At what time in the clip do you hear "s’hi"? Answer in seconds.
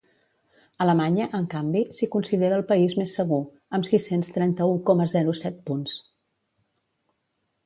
1.97-2.09